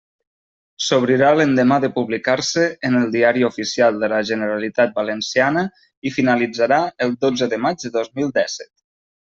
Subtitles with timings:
[0.85, 5.65] S'obrirà l'endemà de publicar-se en el Diari Oficial de la Generalitat Valenciana
[6.09, 8.75] i finalitzarà el dotze de maig de dos mil dèsset.